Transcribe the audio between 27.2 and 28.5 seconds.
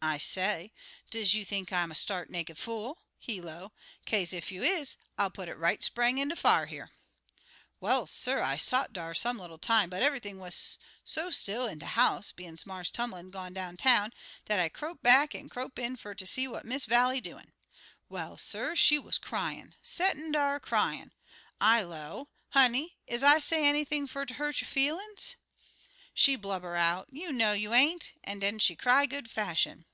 know you ain't!' an'